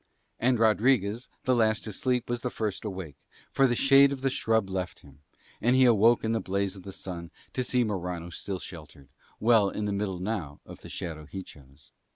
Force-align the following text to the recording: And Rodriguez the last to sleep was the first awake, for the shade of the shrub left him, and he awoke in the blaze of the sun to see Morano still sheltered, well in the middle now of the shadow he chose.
And 0.39 0.57
Rodriguez 0.57 1.29
the 1.43 1.55
last 1.55 1.83
to 1.83 1.93
sleep 1.93 2.27
was 2.27 2.41
the 2.41 2.49
first 2.49 2.85
awake, 2.85 3.17
for 3.51 3.67
the 3.67 3.75
shade 3.75 4.11
of 4.11 4.21
the 4.21 4.31
shrub 4.31 4.67
left 4.67 5.01
him, 5.01 5.19
and 5.61 5.75
he 5.75 5.85
awoke 5.85 6.23
in 6.23 6.31
the 6.31 6.39
blaze 6.41 6.75
of 6.75 6.81
the 6.81 6.91
sun 6.91 7.29
to 7.53 7.63
see 7.63 7.83
Morano 7.83 8.31
still 8.31 8.57
sheltered, 8.57 9.09
well 9.39 9.69
in 9.69 9.85
the 9.85 9.93
middle 9.93 10.17
now 10.17 10.59
of 10.65 10.81
the 10.81 10.89
shadow 10.89 11.27
he 11.27 11.43
chose. 11.43 11.91